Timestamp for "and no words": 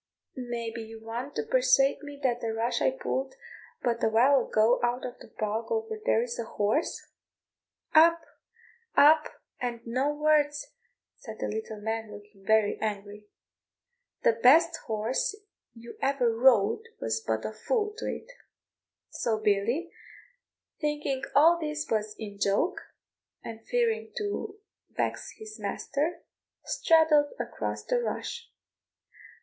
9.59-10.71